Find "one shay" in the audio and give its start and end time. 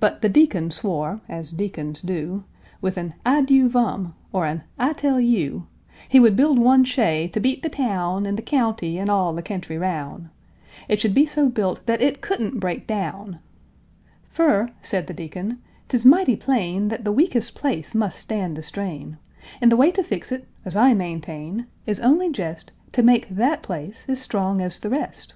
6.58-7.28